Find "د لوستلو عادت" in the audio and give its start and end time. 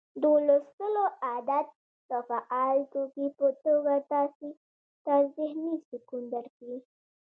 0.21-1.67